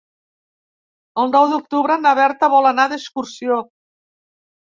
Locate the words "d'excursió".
2.95-3.61